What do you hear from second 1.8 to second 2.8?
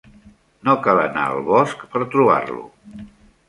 per trobar-lo.